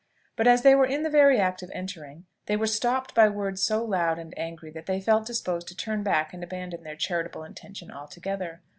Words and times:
But 0.35 0.47
as 0.47 0.63
they 0.63 0.73
were 0.73 0.87
in 0.87 1.03
the 1.03 1.11
very 1.11 1.37
act 1.39 1.61
of 1.61 1.69
entering, 1.75 2.25
they 2.47 2.57
were 2.57 2.65
stopped 2.65 3.13
by 3.13 3.29
words 3.29 3.61
so 3.61 3.85
loud 3.85 4.17
and 4.17 4.33
angry, 4.35 4.71
that 4.71 4.87
they 4.87 4.99
felt 4.99 5.27
disposed 5.27 5.67
to 5.67 5.75
turn 5.75 6.01
back 6.01 6.33
and 6.33 6.43
abandon 6.43 6.81
their 6.81 6.95
charitable 6.95 7.43
intention 7.43 7.91
altogether. 7.91 8.61